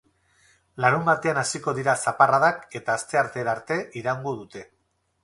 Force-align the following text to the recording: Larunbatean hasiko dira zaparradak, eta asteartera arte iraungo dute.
Larunbatean 0.85 1.39
hasiko 1.41 1.73
dira 1.79 1.95
zaparradak, 2.11 2.65
eta 2.81 2.97
asteartera 3.01 3.55
arte 3.57 3.79
iraungo 4.03 4.35
dute. 4.41 4.65